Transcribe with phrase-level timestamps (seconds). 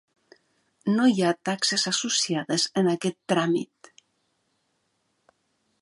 [0.93, 3.93] No hi ha taxes associades en aquest tràmit.